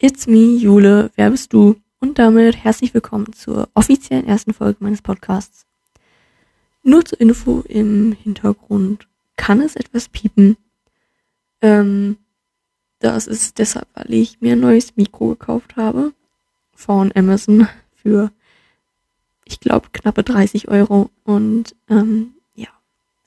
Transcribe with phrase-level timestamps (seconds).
[0.00, 1.76] It's me, Jule, wer bist du?
[2.00, 5.66] Und damit herzlich willkommen zur offiziellen ersten Folge meines Podcasts.
[6.82, 10.56] Nur zur Info im Hintergrund kann es etwas piepen.
[11.62, 12.18] Ähm,
[12.98, 16.12] das ist deshalb, weil ich mir ein neues Mikro gekauft habe
[16.74, 18.32] von Amazon für,
[19.44, 21.10] ich glaube, knappe 30 Euro.
[21.22, 22.68] Und ähm, ja,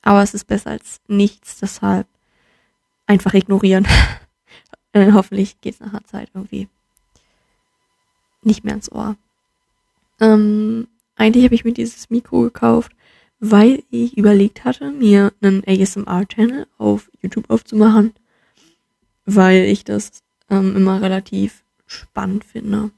[0.01, 2.07] aber es ist besser als nichts, deshalb
[3.05, 3.87] einfach ignorieren.
[4.93, 6.67] äh, hoffentlich geht es nach einer Zeit irgendwie
[8.41, 9.15] nicht mehr ins Ohr.
[10.19, 12.91] Ähm, eigentlich habe ich mir dieses Mikro gekauft,
[13.39, 18.13] weil ich überlegt hatte, mir einen ASMR-Channel auf YouTube aufzumachen,
[19.25, 22.91] weil ich das ähm, immer relativ spannend finde.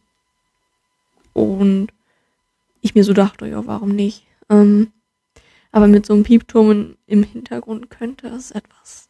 [1.34, 1.90] Und
[2.82, 4.26] ich mir so dachte, ja, warum nicht?
[4.50, 4.92] Ähm,
[5.72, 9.10] aber mit so einem Piepturm im Hintergrund könnte es etwas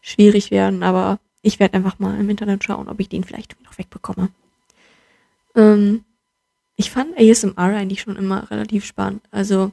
[0.00, 3.78] schwierig werden, aber ich werde einfach mal im Internet schauen, ob ich den vielleicht noch
[3.78, 4.28] wegbekomme.
[5.54, 6.04] Ähm,
[6.76, 9.22] ich fand ASMR eigentlich schon immer relativ spannend.
[9.30, 9.72] Also,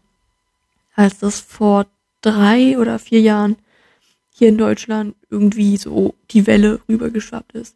[0.96, 1.86] als das vor
[2.22, 3.58] drei oder vier Jahren
[4.34, 7.76] hier in Deutschland irgendwie so die Welle rübergeschwappt ist,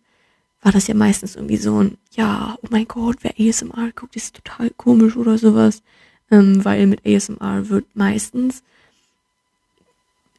[0.61, 4.35] war das ja meistens irgendwie so ein, ja, oh mein Gott, wer ASMR guckt, ist
[4.35, 5.81] total komisch oder sowas.
[6.29, 8.63] Ähm, weil mit ASMR wird meistens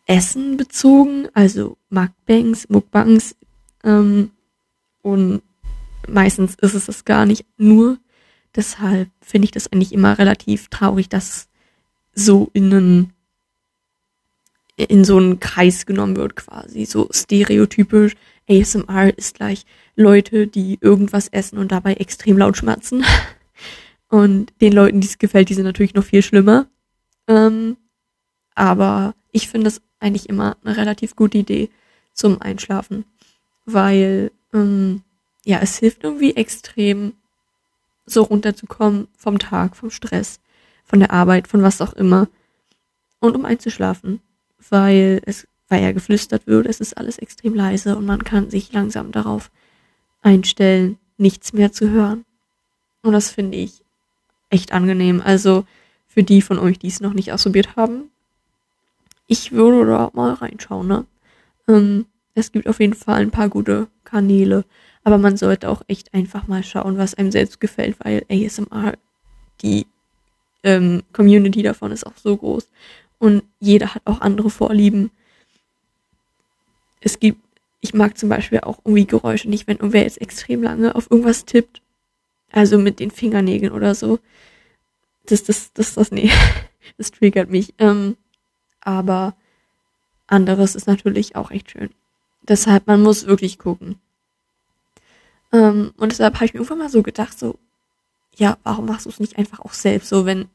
[0.07, 3.35] Essen bezogen, also Mukbangs, Mukbangs,
[3.85, 4.31] ähm,
[5.03, 5.43] und
[6.09, 7.99] meistens ist es das gar nicht nur.
[8.55, 11.49] Deshalb finde ich das eigentlich immer relativ traurig, dass
[12.15, 13.13] so in einen,
[14.77, 18.15] in so einen Kreis genommen wird quasi, so stereotypisch.
[18.49, 19.65] ASMR ist gleich
[19.97, 23.05] Leute, die irgendwas essen und dabei extrem laut schmatzen.
[24.09, 26.67] Und den Leuten, die es gefällt, die sind natürlich noch viel schlimmer.
[27.29, 27.79] Ähm,
[28.55, 31.71] aber ich finde es eigentlich immer eine relativ gute Idee
[32.13, 33.07] zum Einschlafen,
[33.65, 35.03] weil ähm,
[35.45, 37.15] ja, es hilft irgendwie extrem,
[38.07, 40.41] so runterzukommen vom Tag, vom Stress,
[40.85, 42.29] von der Arbeit, von was auch immer.
[43.21, 44.21] Und um einzuschlafen,
[44.69, 48.73] weil es, weil ja geflüstert wird, es ist alles extrem leise und man kann sich
[48.73, 49.51] langsam darauf
[50.23, 52.25] einstellen, nichts mehr zu hören.
[53.03, 53.83] Und das finde ich
[54.51, 55.23] echt angenehm.
[55.25, 55.65] Also
[56.09, 58.11] für die von euch, die es noch nicht ausprobiert haben,
[59.27, 61.07] ich würde da mal reinschauen, ne?
[61.69, 64.65] Ähm, es gibt auf jeden Fall ein paar gute Kanäle.
[65.05, 68.95] Aber man sollte auch echt einfach mal schauen, was einem selbst gefällt, weil ASMR,
[69.61, 69.87] die
[70.63, 72.69] ähm, Community davon ist auch so groß.
[73.19, 75.11] Und jeder hat auch andere Vorlieben.
[77.01, 77.41] Es gibt,
[77.81, 81.45] ich mag zum Beispiel auch irgendwie Geräusche nicht, wenn irgendwer jetzt extrem lange auf irgendwas
[81.45, 81.83] tippt.
[82.53, 84.19] Also mit den Fingernägeln oder so.
[85.27, 86.31] Das, das, das, das, nee.
[86.99, 87.75] Das triggert mich.
[87.79, 88.17] Ähm,
[88.81, 89.37] aber
[90.27, 91.91] anderes ist natürlich auch echt schön.
[92.43, 93.97] Deshalb, man muss wirklich gucken.
[95.53, 97.59] Ähm, und deshalb habe ich mir irgendwann mal so gedacht, so,
[98.37, 100.49] ja, warum machst du es nicht einfach auch selbst, so wenn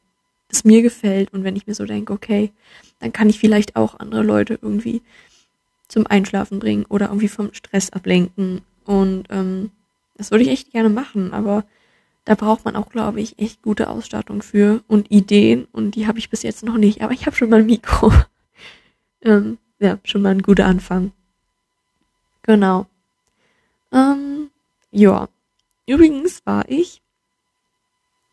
[0.50, 2.52] es mir gefällt und wenn ich mir so denke, okay,
[3.00, 5.02] dann kann ich vielleicht auch andere Leute irgendwie
[5.88, 8.62] zum Einschlafen bringen oder irgendwie vom Stress ablenken.
[8.84, 9.70] Und ähm,
[10.16, 11.64] das würde ich echt gerne machen, aber
[12.24, 16.18] da braucht man auch, glaube ich, echt gute Ausstattung für und Ideen und die habe
[16.18, 18.12] ich bis jetzt noch nicht, aber ich habe schon mal ein Mikro.
[19.22, 21.12] ähm, ja, schon mal ein guter Anfang.
[22.48, 22.86] Genau.
[23.92, 24.50] Ähm,
[24.90, 25.28] ja.
[25.86, 27.02] Übrigens war ich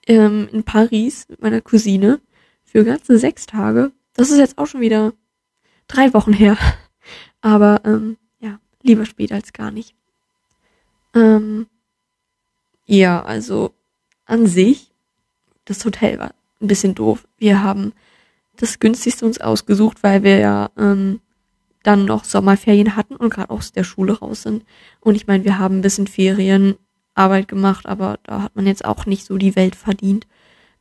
[0.08, 2.22] ähm, in Paris mit meiner Cousine
[2.64, 3.92] für ganze sechs Tage.
[4.14, 5.12] Das ist jetzt auch schon wieder
[5.90, 6.58] drei Wochen her.
[7.42, 9.94] Aber ähm, ja, lieber spät als gar nicht.
[11.14, 11.68] Ähm,
[12.86, 13.74] ja, also
[14.24, 14.94] an sich,
[15.66, 17.28] das Hotel war ein bisschen doof.
[17.38, 17.92] Wir haben
[18.56, 21.20] das günstigste uns ausgesucht, weil wir ja ähm,
[21.86, 24.66] dann noch Sommerferien hatten und gerade aus der Schule raus sind.
[25.00, 29.06] Und ich meine, wir haben ein bisschen Ferienarbeit gemacht, aber da hat man jetzt auch
[29.06, 30.28] nicht so die Welt verdient.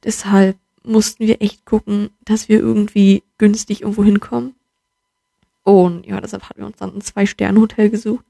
[0.03, 4.55] Deshalb mussten wir echt gucken, dass wir irgendwie günstig irgendwo hinkommen.
[5.63, 8.25] Und ja, deshalb hatten wir uns dann ein Zwei-Sterne-Hotel gesucht.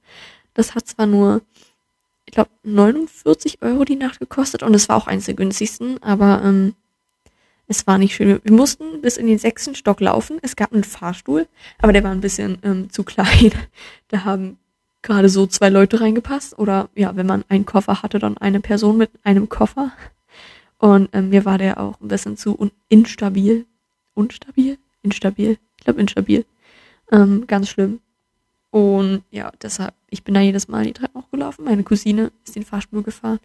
[0.55, 1.43] Das hat zwar nur,
[2.27, 6.43] ich glaube, 49 Euro die Nacht gekostet und es war auch eines der günstigsten, aber
[6.45, 6.75] ähm,
[7.67, 8.41] es war nicht schön.
[8.43, 10.39] Wir mussten bis in den sechsten Stock laufen.
[10.43, 11.47] Es gab einen Fahrstuhl,
[11.79, 13.53] aber der war ein bisschen ähm, zu klein.
[14.09, 14.59] Da haben
[15.03, 16.59] gerade so zwei Leute reingepasst.
[16.59, 19.93] Oder ja, wenn man einen Koffer hatte, dann eine Person mit einem Koffer.
[20.79, 23.67] Und ähm, mir war der auch ein bisschen zu un instabil.
[24.15, 24.79] Unstabil?
[25.03, 25.59] Instabil?
[25.79, 26.45] Ich glaube instabil.
[27.11, 28.01] Ähm, ganz schlimm.
[28.71, 31.65] Und ja, deshalb, ich bin da jedes Mal die Treppe hochgelaufen.
[31.65, 33.41] Meine Cousine ist den Fahrstuhl gefahren.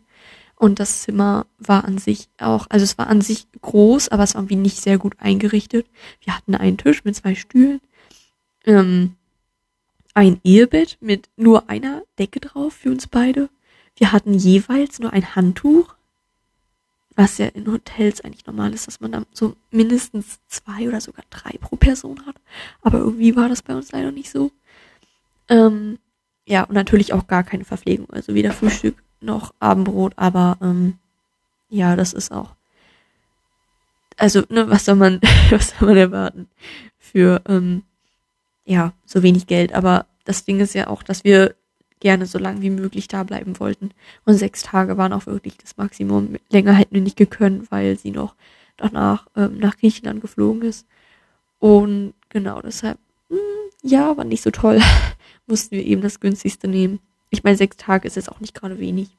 [0.60, 4.36] Und das Zimmer war an sich auch, also es war an sich groß, aber es
[4.36, 5.88] war irgendwie nicht sehr gut eingerichtet.
[6.22, 7.80] Wir hatten einen Tisch mit zwei Stühlen,
[8.66, 9.16] ähm,
[10.14, 13.48] ein Ehebett mit nur einer Decke drauf für uns beide.
[13.96, 15.96] Wir hatten jeweils nur ein Handtuch,
[17.16, 21.24] was ja in Hotels eigentlich normal ist, dass man dann so mindestens zwei oder sogar
[21.30, 22.36] drei pro Person hat.
[22.82, 24.52] Aber irgendwie war das bei uns leider nicht so.
[25.48, 26.00] Ähm,
[26.46, 30.98] ja, und natürlich auch gar keine Verpflegung, also weder Frühstück noch Abendbrot, aber ähm,
[31.70, 32.56] ja, das ist auch.
[34.18, 35.20] Also, ne, was soll man,
[35.50, 36.48] was soll man erwarten
[36.98, 37.84] für ähm,
[38.66, 39.74] ja, so wenig Geld.
[39.74, 41.56] Aber das Ding ist ja auch, dass wir
[42.00, 43.92] gerne so lange wie möglich da bleiben wollten.
[44.26, 46.36] Und sechs Tage waren auch wirklich das Maximum.
[46.50, 48.36] Länger hätten wir nicht gekonnt, weil sie noch
[48.78, 50.86] danach ähm, nach Griechenland geflogen ist.
[51.58, 53.00] Und genau deshalb,
[53.30, 54.80] mh, hm, ja, war nicht so toll.
[55.48, 57.00] Mussten wir eben das günstigste nehmen.
[57.30, 59.10] Ich meine, sechs Tage ist jetzt auch nicht gerade wenig.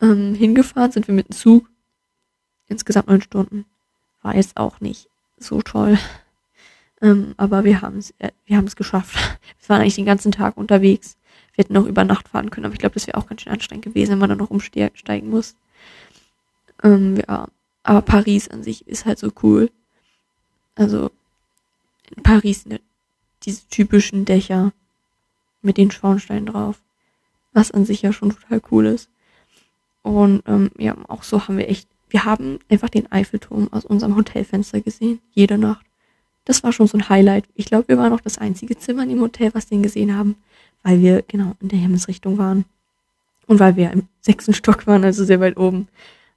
[0.00, 1.68] Ähm, hingefahren sind wir mit dem Zug.
[2.68, 3.64] Insgesamt neun Stunden.
[4.22, 5.08] War jetzt auch nicht
[5.38, 5.98] so toll.
[7.00, 9.16] Ähm, aber wir haben es, äh, wir haben es geschafft.
[9.60, 11.16] Wir waren eigentlich den ganzen Tag unterwegs.
[11.52, 13.52] Wir hätten noch über Nacht fahren können, aber ich glaube, das wäre auch ganz schön
[13.52, 15.56] anstrengend gewesen, wenn man dann noch umsteigen muss.
[16.84, 17.48] Ähm, ja,
[17.82, 19.70] aber Paris an sich ist halt so cool.
[20.76, 21.10] Also
[22.14, 22.80] in Paris ne,
[23.42, 24.72] diese typischen Dächer
[25.66, 26.80] mit den Schornsteinen drauf,
[27.52, 29.10] was an sich ja schon total cool ist.
[30.02, 34.16] Und ähm, ja, auch so haben wir echt, wir haben einfach den Eiffelturm aus unserem
[34.16, 35.84] Hotelfenster gesehen, jede Nacht.
[36.44, 37.44] Das war schon so ein Highlight.
[37.54, 40.36] Ich glaube, wir waren auch das einzige Zimmer dem Hotel, was den gesehen haben,
[40.84, 42.64] weil wir genau in der Himmelsrichtung waren.
[43.48, 45.88] Und weil wir im sechsten Stock waren, also sehr weit oben.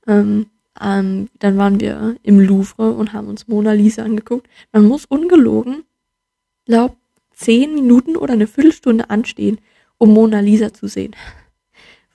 [0.07, 0.47] Ähm,
[0.81, 4.47] ähm, dann waren wir im Louvre und haben uns Mona Lisa angeguckt.
[4.71, 5.83] Man muss ungelogen,
[6.65, 6.97] glaub,
[7.39, 9.59] zehn Minuten oder eine Viertelstunde anstehen,
[9.97, 11.15] um Mona Lisa zu sehen.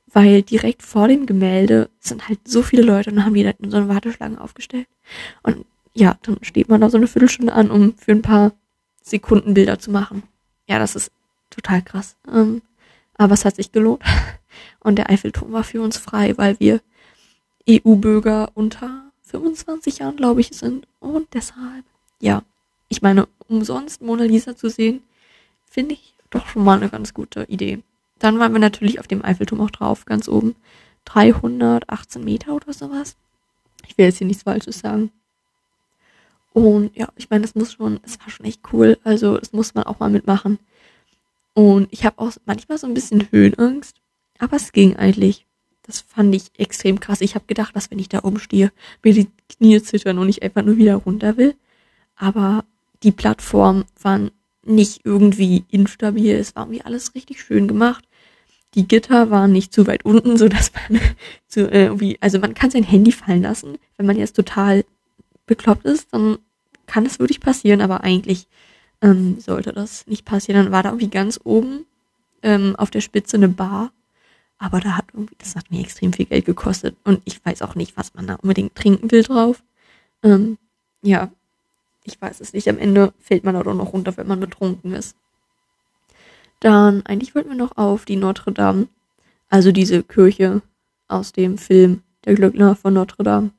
[0.07, 3.79] Weil direkt vor dem Gemälde sind halt so viele Leute und haben die dann so
[3.79, 4.87] eine Warteschlange aufgestellt.
[5.43, 8.53] Und ja, dann steht man da so eine Viertelstunde an, um für ein paar
[9.03, 10.25] Sekunden Bilder zu machen.
[10.69, 11.11] Ja, das ist
[11.51, 12.17] total krass.
[12.31, 12.61] Ähm,
[13.17, 14.03] aber es hat sich gelohnt.
[14.81, 16.81] Und der Eiffelturm war für uns frei, weil wir
[17.69, 20.87] EU-Bürger unter 25 Jahren, glaube ich, sind.
[21.01, 21.85] Und deshalb,
[22.21, 22.43] ja,
[22.89, 25.03] ich meine, umsonst Mona Lisa zu sehen,
[25.75, 27.83] finde ich doch schon mal eine ganz gute Idee.
[28.21, 30.55] Dann waren wir natürlich auf dem Eiffelturm auch drauf, ganz oben.
[31.05, 33.17] 318 Meter oder sowas.
[33.87, 35.11] Ich will jetzt hier nichts Falsches sagen.
[36.53, 38.99] Und ja, ich meine, das muss schon, es war schon echt cool.
[39.03, 40.61] Also, das muss man auch mal mitmachen.
[41.55, 43.97] Und ich habe auch manchmal so ein bisschen Höhenangst,
[44.39, 45.45] aber es ging eigentlich.
[45.83, 47.21] Das fand ich extrem krass.
[47.21, 48.73] Ich habe gedacht, dass wenn ich da oben stehe,
[49.03, 51.57] mir die Knie zittern und ich einfach nur wieder runter will.
[52.17, 52.65] Aber
[53.03, 54.31] die Plattformen waren
[54.67, 56.35] nicht irgendwie instabil.
[56.37, 58.05] Es war irgendwie alles richtig schön gemacht.
[58.75, 61.01] Die Gitter waren nicht zu weit unten, so dass man
[61.49, 64.85] zu, äh, irgendwie, also man kann sein Handy fallen lassen, wenn man jetzt total
[65.47, 66.39] bekloppt ist, dann
[66.87, 68.47] kann es wirklich passieren, aber eigentlich
[69.01, 70.65] ähm, sollte das nicht passieren.
[70.65, 71.87] Dann war da irgendwie ganz oben
[72.43, 73.93] ähm, auf der Spitze eine Bar,
[74.59, 77.75] aber da hat irgendwie, das hat mir extrem viel Geld gekostet und ich weiß auch
[77.75, 79.63] nicht, was man da unbedingt trinken will drauf.
[80.23, 80.59] Ähm,
[81.03, 81.31] ja,
[82.05, 82.69] ich weiß es nicht.
[82.69, 85.17] Am Ende fällt man da doch noch runter, wenn man betrunken ist.
[86.61, 88.89] Dann, eigentlich wollten wir noch auf die Notre Dame,
[89.51, 90.63] also diese Kirche
[91.09, 93.51] aus dem Film Der Glöckner von Notre Dame.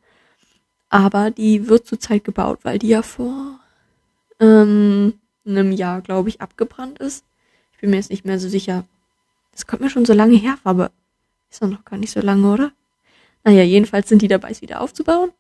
[0.90, 3.60] Aber die wird zurzeit gebaut, weil die ja vor
[4.40, 5.14] ähm,
[5.46, 7.26] einem Jahr, glaube ich, abgebrannt ist.
[7.74, 8.86] Ich bin mir jetzt nicht mehr so sicher.
[9.52, 10.92] Das kommt mir schon so lange her, aber
[11.50, 12.72] ist doch noch gar nicht so lange, oder?
[13.44, 15.32] Naja, jedenfalls sind die dabei, es wieder aufzubauen.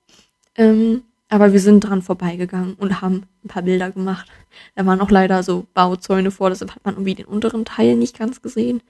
[0.55, 4.29] Ähm, aber wir sind dran vorbeigegangen und haben ein paar Bilder gemacht.
[4.75, 8.17] Da waren auch leider so Bauzäune vor, deshalb hat man irgendwie den unteren Teil nicht
[8.17, 8.82] ganz gesehen.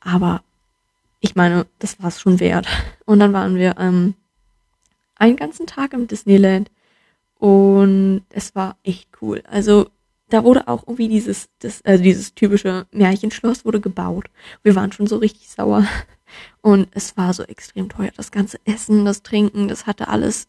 [0.00, 0.42] Aber
[1.20, 2.66] ich meine, das war es schon wert.
[3.06, 4.14] Und dann waren wir ähm,
[5.14, 6.70] einen ganzen Tag im Disneyland
[7.38, 9.42] und es war echt cool.
[9.48, 9.88] Also
[10.28, 14.26] da wurde auch irgendwie dieses, das, also dieses typische Märchenschloss wurde gebaut.
[14.62, 15.86] Wir waren schon so richtig sauer.
[16.62, 18.10] Und es war so extrem teuer.
[18.16, 20.48] Das ganze Essen, das Trinken, das hatte alles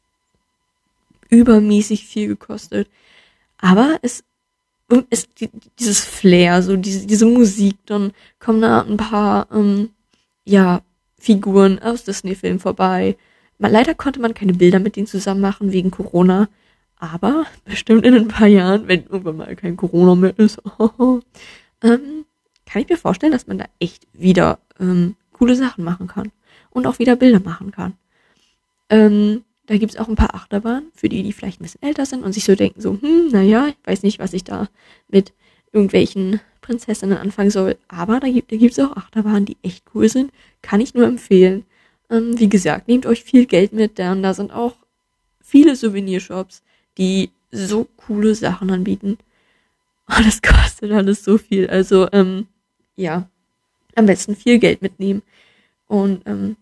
[1.34, 2.88] übermäßig viel gekostet.
[3.58, 4.24] Aber es
[5.10, 5.30] ist
[5.80, 9.90] dieses Flair, so diese, diese Musik, dann kommen da ein paar, ähm,
[10.46, 10.82] ja,
[11.20, 13.16] Figuren aus Disney-Filmen vorbei.
[13.58, 16.50] Leider konnte man keine Bilder mit denen zusammen machen wegen Corona.
[16.98, 20.62] Aber bestimmt in ein paar Jahren, wenn irgendwann mal kein Corona mehr ist,
[21.82, 22.26] ähm,
[22.66, 26.32] kann ich mir vorstellen, dass man da echt wieder ähm, coole Sachen machen kann.
[26.72, 27.94] Und auch wieder Bilder machen kann.
[28.90, 32.24] Ähm, da gibt's auch ein paar Achterbahnen, für die, die vielleicht ein bisschen älter sind
[32.24, 34.68] und sich so denken, so, hm, naja, ich weiß nicht, was ich da
[35.08, 35.34] mit
[35.72, 37.78] irgendwelchen Prinzessinnen anfangen soll.
[37.88, 40.32] Aber da gibt es auch Achterbahnen, die echt cool sind.
[40.62, 41.66] Kann ich nur empfehlen.
[42.10, 44.76] Ähm, wie gesagt, nehmt euch viel Geld mit, denn da sind auch
[45.42, 46.62] viele Souvenirshops,
[46.98, 49.18] die so coole Sachen anbieten.
[50.10, 51.70] Oh, das kostet alles so viel.
[51.70, 52.48] Also, ähm,
[52.96, 53.30] ja,
[53.96, 55.22] am besten viel Geld mitnehmen.
[55.88, 56.58] Und ähm,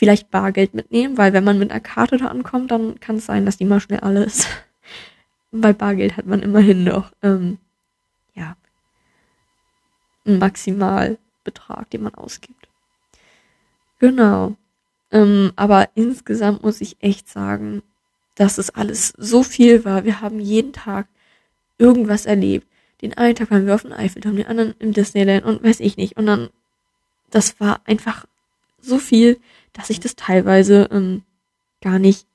[0.00, 3.44] vielleicht Bargeld mitnehmen, weil wenn man mit einer Karte da ankommt, dann kann es sein,
[3.44, 4.48] dass die mal schnell alle ist.
[5.52, 7.58] Bei Bargeld hat man immerhin noch, ähm,
[8.34, 8.56] ja,
[10.24, 12.66] einen Maximalbetrag, den man ausgibt.
[13.98, 14.56] Genau.
[15.10, 17.82] Ähm, aber insgesamt muss ich echt sagen,
[18.36, 20.06] dass es alles so viel war.
[20.06, 21.08] Wir haben jeden Tag
[21.76, 22.66] irgendwas erlebt.
[23.02, 25.98] Den einen Tag waren wir auf dem Eiffelturm, den anderen im Disneyland und weiß ich
[25.98, 26.16] nicht.
[26.16, 26.48] Und dann,
[27.28, 28.24] das war einfach
[28.80, 29.38] so viel,
[29.72, 31.22] dass ich das teilweise ähm,
[31.80, 32.26] gar nicht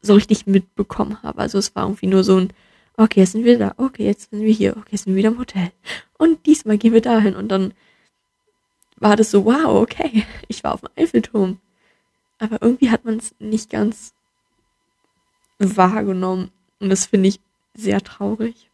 [0.00, 1.38] so richtig mitbekommen habe.
[1.40, 2.52] Also es war irgendwie nur so ein,
[2.96, 5.30] okay, jetzt sind wir da, okay, jetzt sind wir hier, okay, jetzt sind wir wieder
[5.30, 5.70] im Hotel.
[6.18, 7.36] Und diesmal gehen wir dahin.
[7.36, 7.74] Und dann
[8.96, 11.58] war das so, wow, okay, ich war auf dem Eiffelturm.
[12.38, 14.14] Aber irgendwie hat man es nicht ganz
[15.58, 16.50] wahrgenommen.
[16.80, 17.40] Und das finde ich
[17.74, 18.70] sehr traurig.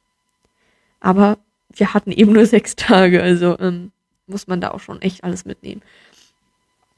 [1.00, 1.38] Aber
[1.70, 3.92] wir hatten eben nur sechs Tage, also ähm,
[4.26, 5.82] muss man da auch schon echt alles mitnehmen.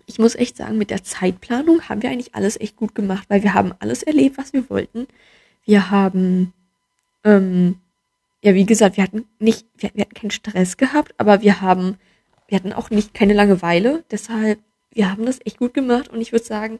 [0.06, 3.42] Ich muss echt sagen, mit der Zeitplanung haben wir eigentlich alles echt gut gemacht, weil
[3.42, 5.06] wir haben alles erlebt, was wir wollten.
[5.64, 6.52] Wir haben,
[7.24, 7.76] ähm,
[8.42, 11.98] ja, wie gesagt, wir hatten nicht, wir, wir hatten keinen Stress gehabt, aber wir haben,
[12.46, 14.04] wir hatten auch nicht keine Langeweile.
[14.10, 14.60] Deshalb,
[14.92, 16.78] wir haben das echt gut gemacht und ich würde sagen,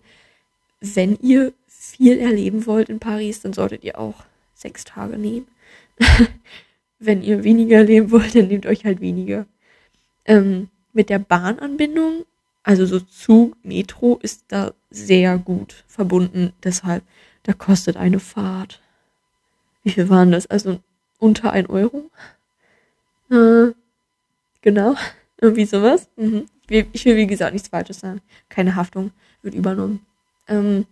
[0.81, 5.47] wenn ihr viel erleben wollt in Paris, dann solltet ihr auch sechs Tage nehmen.
[6.99, 9.47] Wenn ihr weniger erleben wollt, dann nehmt euch halt weniger.
[10.25, 12.25] Ähm, mit der Bahnanbindung,
[12.67, 16.53] also so Zug, Metro, ist da sehr gut verbunden.
[16.65, 17.05] Deshalb,
[17.45, 18.83] da kostet eine Fahrt.
[19.85, 20.49] Wie viel waren das?
[20.49, 20.81] Also
[21.21, 22.11] unter ein Euro?
[23.31, 23.73] Äh,
[24.63, 24.97] genau.
[25.41, 26.09] Irgendwie sowas.
[26.17, 26.47] Mhm.
[26.69, 28.21] Ich will, wie gesagt, nichts Falsches sagen.
[28.49, 30.05] Keine Haftung wird übernommen.
[30.49, 30.87] Ähm,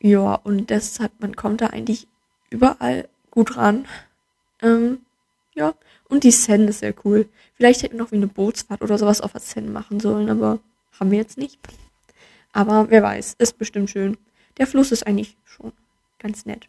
[0.00, 2.08] ja, und deshalb, man kommt da eigentlich
[2.50, 3.86] überall gut ran.
[4.60, 4.98] Ähm,
[5.54, 5.74] ja,
[6.08, 7.28] und die Seine ist sehr cool.
[7.54, 10.60] Vielleicht hätten wir noch wie eine Bootsfahrt oder sowas auf der Seine machen sollen, aber
[10.98, 11.58] haben wir jetzt nicht.
[12.52, 14.18] Aber wer weiß, ist bestimmt schön.
[14.58, 15.72] Der Fluss ist eigentlich schon
[16.18, 16.68] ganz nett.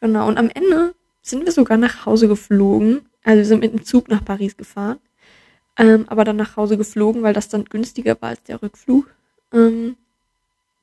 [0.00, 3.08] Genau, und am Ende sind wir sogar nach Hause geflogen.
[3.22, 4.98] Also wir sind mit dem Zug nach Paris gefahren.
[5.76, 9.14] Ähm, aber dann nach Hause geflogen, weil das dann günstiger war als der Rückflug.
[9.52, 9.96] Ähm,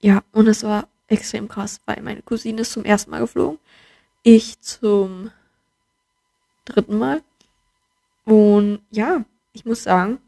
[0.01, 3.59] ja, und es war extrem krass, weil meine Cousine ist zum ersten Mal geflogen.
[4.23, 5.31] Ich zum
[6.65, 7.21] dritten Mal.
[8.25, 10.19] Und ja, ich muss sagen,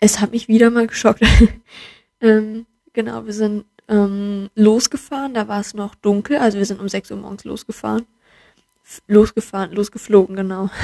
[0.00, 1.22] es hat mich wieder mal geschockt.
[2.20, 6.88] ähm, genau, wir sind ähm, losgefahren, da war es noch dunkel, also wir sind um
[6.88, 8.06] 6 Uhr morgens losgefahren.
[8.84, 10.70] F losgefahren, losgeflogen, genau.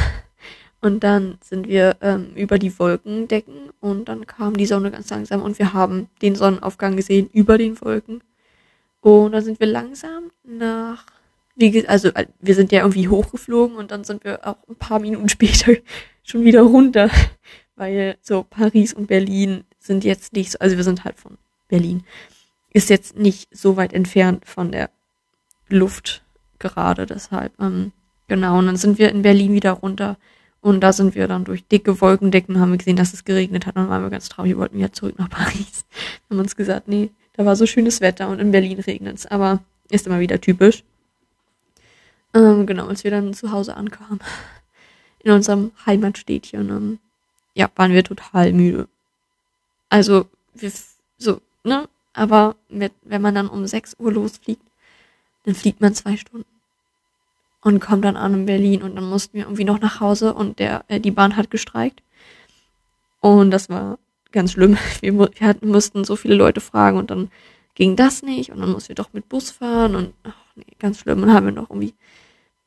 [0.81, 5.43] Und dann sind wir ähm, über die Wolkendecken und dann kam die Sonne ganz langsam
[5.43, 8.23] und wir haben den Sonnenaufgang gesehen über den Wolken.
[9.01, 11.07] Und dann sind wir langsam nach,
[11.57, 15.01] wie, also äh, wir sind ja irgendwie hochgeflogen und dann sind wir auch ein paar
[15.01, 15.73] Minuten später
[16.23, 17.11] schon wieder runter,
[17.77, 22.05] weil so Paris und Berlin sind jetzt nicht so, also wir sind halt von Berlin,
[22.71, 24.91] ist jetzt nicht so weit entfernt von der
[25.69, 26.23] Luft
[26.59, 27.93] gerade, deshalb, ähm,
[28.29, 30.17] genau, und dann sind wir in Berlin wieder runter
[30.61, 33.77] und da sind wir dann durch dicke Wolkendecken, haben wir gesehen, dass es geregnet hat,
[33.77, 35.85] und dann waren wir ganz traurig, wir wollten wieder zurück nach Paris.
[36.29, 39.61] Haben uns gesagt, nee, da war so schönes Wetter und in Berlin regnet es, aber
[39.91, 40.83] ist immer wieder typisch.
[42.37, 44.21] Ähm, genau, als wir dann zu Hause ankamen,
[45.21, 46.99] in unserem Heimatstädtchen, ähm,
[47.55, 48.89] ja, waren wir total müde.
[49.89, 50.71] Also, wir,
[51.17, 51.89] so, ne?
[52.13, 54.63] Aber mit, wenn man dann um 6 Uhr losfliegt,
[55.45, 56.47] dann fliegt man zwei Stunden.
[57.63, 60.59] Und kommt dann an in Berlin und dann mussten wir irgendwie noch nach Hause und
[60.59, 62.03] der, äh, die Bahn hat gestreikt.
[63.21, 63.99] Und das war
[64.31, 64.77] ganz schlimm.
[65.01, 67.31] Wir, wir hatten, mussten so viele Leute fragen und dann
[67.75, 71.01] ging das nicht und dann mussten wir doch mit Bus fahren und ach nee, ganz
[71.01, 71.23] schlimm.
[71.23, 71.95] Und haben wir noch irgendwie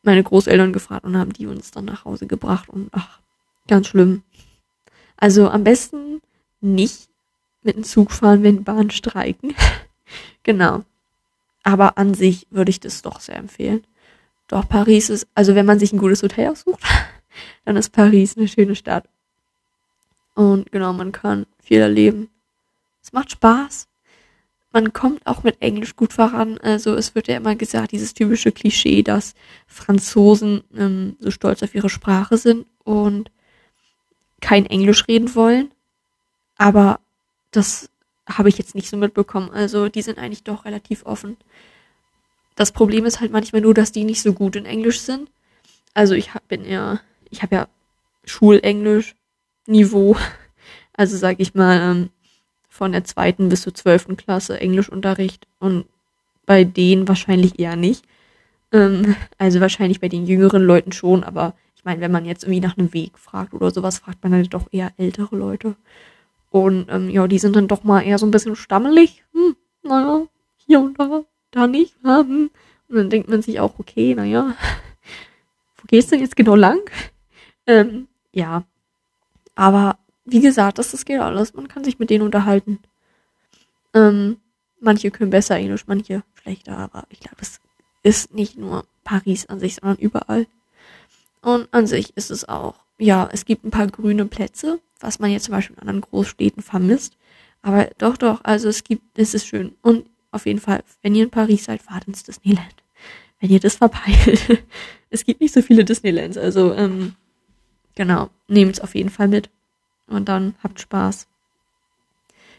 [0.04, 3.20] meine Großeltern gefragt und haben die uns dann nach Hause gebracht und ach,
[3.68, 4.24] ganz schlimm.
[5.18, 6.22] Also am besten
[6.62, 7.10] nicht
[7.62, 9.54] mit dem Zug fahren, wenn Bahnen streiken.
[10.44, 10.84] genau.
[11.64, 13.86] Aber an sich würde ich das doch sehr empfehlen.
[14.48, 16.82] Doch Paris ist, also wenn man sich ein gutes Hotel aussucht,
[17.66, 19.08] dann ist Paris eine schöne Stadt.
[20.36, 22.30] Und genau, man kann viel erleben.
[23.04, 23.88] Es macht Spaß.
[24.72, 26.60] Man kommt auch mit Englisch gut voran.
[26.60, 29.34] Also es wird ja immer gesagt, dieses typische Klischee, dass
[29.68, 33.32] Franzosen ähm, so stolz auf ihre Sprache sind und
[34.42, 35.72] kein Englisch reden wollen.
[36.58, 37.00] Aber
[37.52, 37.90] das
[38.28, 39.50] habe ich jetzt nicht so mitbekommen.
[39.50, 41.38] Also die sind eigentlich doch relativ offen.
[42.56, 45.32] Das Problem ist halt manchmal nur, dass die nicht so gut in Englisch sind.
[45.94, 47.00] Also ich bin ja,
[47.32, 47.68] ich habe ja
[48.26, 49.16] Schulenglisch
[49.66, 50.16] Niveau.
[50.92, 52.10] Also sag ich mal, ähm,
[52.80, 55.86] von der zweiten bis zur zwölften Klasse Englischunterricht und
[56.46, 58.06] bei denen wahrscheinlich eher nicht.
[58.72, 62.62] Ähm, also wahrscheinlich bei den jüngeren Leuten schon, aber ich meine, wenn man jetzt irgendwie
[62.62, 65.76] nach einem Weg fragt oder sowas, fragt man dann doch eher ältere Leute.
[66.52, 69.26] Und ähm, ja, die sind dann doch mal eher so ein bisschen stammelig.
[69.34, 70.26] Hm, naja,
[70.66, 71.96] hier und da, da nicht.
[72.02, 72.50] Hm.
[72.88, 74.56] Und dann denkt man sich auch, okay, naja,
[75.78, 76.80] wo gehst du denn jetzt genau lang?
[77.68, 78.64] Ähm, ja.
[79.56, 79.98] Aber
[80.32, 81.54] wie gesagt, das, das geht alles.
[81.54, 82.80] Man kann sich mit denen unterhalten.
[83.94, 84.38] Ähm,
[84.80, 87.60] manche können besser Englisch, manche schlechter, aber ich glaube, es
[88.04, 90.48] ist nicht nur Paris an sich, sondern überall.
[91.42, 95.32] Und an sich ist es auch, ja, es gibt ein paar grüne Plätze, was man
[95.32, 97.18] jetzt zum Beispiel in anderen Großstädten vermisst.
[97.62, 99.76] Aber doch, doch, also es gibt, es ist schön.
[99.82, 102.76] Und auf jeden Fall, wenn ihr in Paris seid, fahrt ins Disneyland.
[103.40, 104.64] Wenn ihr das verpeilt.
[105.10, 107.16] es gibt nicht so viele Disneylands, also ähm,
[107.96, 109.50] genau, nehmt es auf jeden Fall mit.
[110.10, 111.28] Und dann habt Spaß.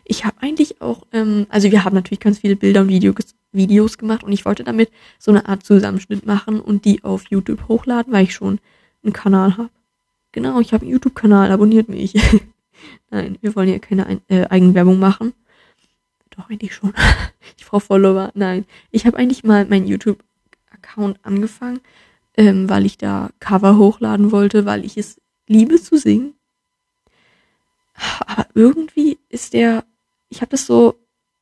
[0.05, 3.15] Ich habe eigentlich auch, ähm, also wir haben natürlich ganz viele Bilder und Videos,
[3.53, 7.69] Videos gemacht und ich wollte damit so eine Art Zusammenschnitt machen und die auf YouTube
[7.69, 8.59] hochladen, weil ich schon
[9.03, 9.71] einen Kanal habe.
[10.33, 12.15] Genau, ich habe einen YouTube-Kanal, abonniert mich.
[13.11, 15.33] Nein, wir wollen ja keine Ein äh, Eigenwerbung machen.
[16.31, 16.93] Doch, eigentlich schon.
[17.59, 18.31] ich brauche Follower.
[18.35, 21.81] Nein, ich habe eigentlich mal meinen YouTube-Account angefangen,
[22.37, 26.35] ähm, weil ich da Cover hochladen wollte, weil ich es liebe zu singen.
[28.27, 29.85] Aber irgendwie ist der,
[30.29, 30.95] ich habe das so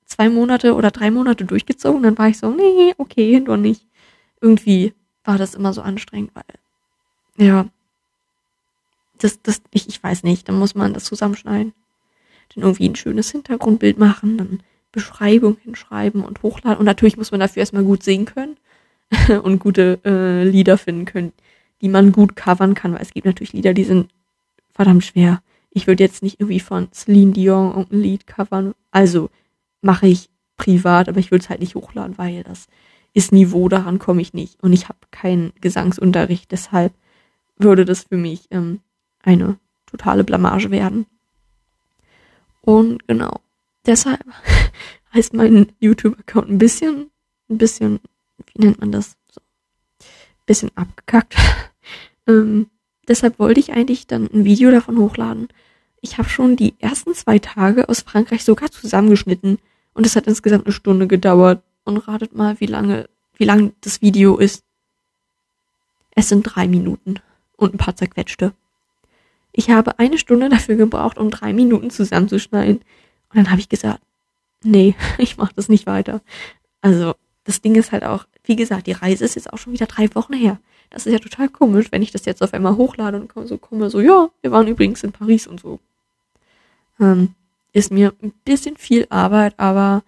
[0.05, 3.87] zwei Monate oder drei Monate durchgezogen, dann war ich so, nee, okay, doch nicht.
[4.41, 7.67] Irgendwie war das immer so anstrengend, weil, ja,
[9.19, 11.75] das, das, ich, ich weiß nicht, dann muss man das zusammenschneiden.
[12.55, 14.62] Dann irgendwie ein schönes Hintergrundbild machen, dann
[14.93, 16.79] Beschreibung hinschreiben und hochladen.
[16.79, 18.57] Und natürlich muss man dafür erstmal gut singen können
[19.43, 21.33] und gute äh, Lieder finden können,
[21.83, 24.11] die man gut covern kann, weil es gibt natürlich Lieder, die sind
[24.73, 25.43] verdammt schwer.
[25.78, 28.75] Ich würde jetzt nicht irgendwie von Celine Dion irgendein Lied covern.
[28.90, 29.30] Also
[29.80, 32.66] mache ich privat, aber ich würde es halt nicht hochladen, weil das
[33.14, 34.61] ist Niveau, daran komme ich nicht.
[34.61, 36.92] Und ich habe keinen Gesangsunterricht, deshalb
[37.56, 38.80] würde das für mich ähm,
[39.23, 39.56] eine
[39.87, 41.06] totale Blamage werden.
[42.61, 43.40] Und genau,
[43.87, 44.25] deshalb
[45.14, 47.11] heißt mein YouTube-Account ein bisschen,
[47.48, 48.00] ein bisschen,
[48.53, 49.16] wie nennt man das?
[49.31, 51.37] So, ein bisschen abgekackt.
[52.26, 52.68] ähm,
[53.07, 55.48] deshalb wollte ich eigentlich dann ein Video davon hochladen.
[56.00, 59.58] Ich habe schon die ersten zwei Tage aus Frankreich sogar zusammengeschnitten
[59.94, 61.62] und es hat insgesamt eine Stunde gedauert.
[61.88, 63.08] Und ratet mal, wie lange,
[63.38, 64.62] wie lang das Video ist.
[66.14, 67.14] Es sind drei Minuten
[67.56, 68.52] und ein paar zerquetschte.
[69.52, 72.76] Ich habe eine Stunde dafür gebraucht, um drei Minuten zusammenzuschneiden.
[73.30, 74.02] Und dann habe ich gesagt,
[74.62, 76.20] nee, ich mache das nicht weiter.
[76.82, 79.87] Also, das Ding ist halt auch, wie gesagt, die Reise ist jetzt auch schon wieder
[79.87, 80.61] drei Wochen her.
[80.90, 83.88] Das ist ja total komisch, wenn ich das jetzt auf einmal hochlade und so komme,
[83.88, 85.80] so, ja, wir waren übrigens in Paris und so.
[87.00, 87.34] Ähm,
[87.72, 90.02] ist mir ein bisschen viel Arbeit, aber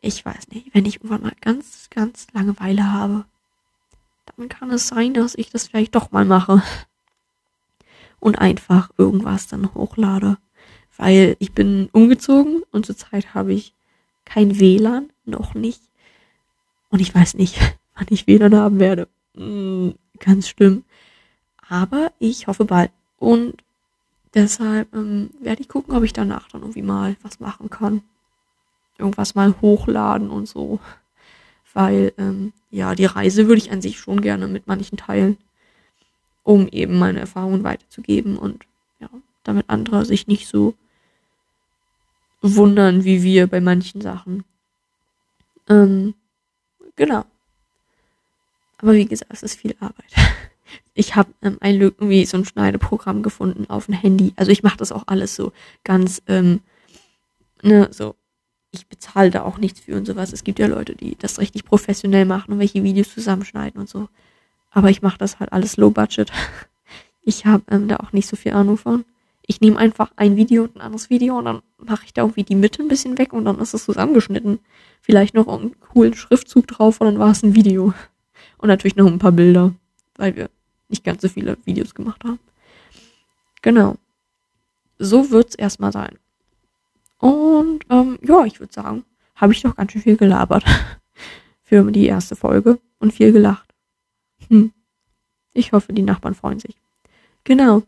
[0.00, 3.24] ich weiß nicht, wenn ich irgendwann mal ganz, ganz Langeweile habe,
[4.36, 6.62] dann kann es sein, dass ich das vielleicht doch mal mache
[8.20, 10.38] und einfach irgendwas dann hochlade.
[10.96, 13.74] Weil ich bin umgezogen und zurzeit habe ich
[14.24, 15.82] kein WLAN, noch nicht.
[16.88, 17.58] Und ich weiß nicht,
[17.94, 19.08] wann ich WLAN haben werde.
[19.34, 20.84] Hm, ganz schlimm.
[21.68, 22.90] Aber ich hoffe bald.
[23.18, 23.62] Und
[24.34, 28.02] deshalb ähm, werde ich gucken, ob ich danach dann irgendwie mal was machen kann.
[28.98, 30.80] Irgendwas mal hochladen und so.
[31.72, 35.36] Weil, ähm, ja, die Reise würde ich an sich schon gerne mit manchen teilen
[36.44, 38.64] um eben meine Erfahrungen weiterzugeben und
[39.00, 39.08] ja,
[39.42, 40.74] damit andere sich nicht so
[42.40, 44.44] wundern wie wir bei manchen Sachen.
[45.68, 46.14] Ähm,
[46.94, 47.24] genau.
[48.78, 50.12] Aber wie gesagt, es ist viel Arbeit.
[50.94, 54.32] Ich habe ähm, ein irgendwie so ein Schneideprogramm gefunden auf dem Handy.
[54.36, 55.52] Also ich mache das auch alles so
[55.84, 56.60] ganz, ähm,
[57.62, 58.14] ne, so.
[58.70, 60.32] Ich bezahle da auch nichts für und sowas.
[60.32, 64.08] Es gibt ja Leute, die das richtig professionell machen und welche Videos zusammenschneiden und so.
[64.70, 66.32] Aber ich mache das halt alles low budget.
[67.26, 69.06] Ich habe ähm, da auch nicht so viel Ahnung von.
[69.46, 72.44] Ich nehme einfach ein Video und ein anderes Video und dann mache ich da irgendwie
[72.44, 74.58] die Mitte ein bisschen weg und dann ist es zusammengeschnitten.
[75.00, 77.94] Vielleicht noch einen coolen Schriftzug drauf und dann war es ein Video.
[78.58, 79.74] Und natürlich noch ein paar Bilder,
[80.16, 80.50] weil wir
[80.88, 82.38] nicht ganz so viele Videos gemacht haben.
[83.62, 83.96] Genau.
[84.98, 86.18] So wird's erstmal sein.
[87.18, 89.04] Und ähm, ja, ich würde sagen,
[89.36, 90.64] habe ich doch ganz schön viel gelabert
[91.62, 93.74] für die erste Folge und viel gelacht.
[94.48, 94.72] Hm.
[95.52, 96.76] Ich hoffe, die Nachbarn freuen sich.
[97.44, 97.82] Genau.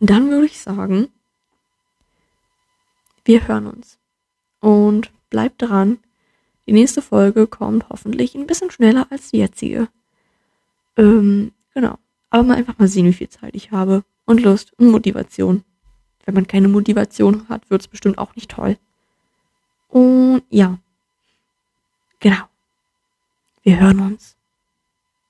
[0.00, 1.08] Dann würde ich sagen,
[3.24, 3.98] wir hören uns.
[4.60, 5.98] Und bleibt dran.
[6.66, 9.88] Die nächste Folge kommt hoffentlich ein bisschen schneller als die jetzige.
[10.96, 11.98] Ähm, genau.
[12.30, 14.04] Aber mal einfach mal sehen, wie viel Zeit ich habe.
[14.24, 15.64] Und Lust und Motivation.
[16.24, 18.76] Wenn man keine Motivation hat, wird es bestimmt auch nicht toll.
[19.88, 20.78] Und ja.
[22.20, 22.44] Genau.
[23.62, 24.36] Wir hören uns.